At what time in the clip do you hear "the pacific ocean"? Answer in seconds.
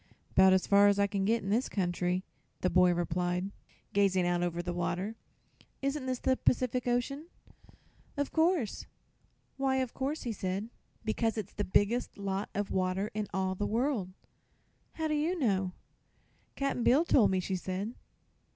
6.17-7.27